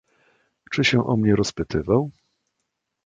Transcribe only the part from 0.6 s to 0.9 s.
"Czy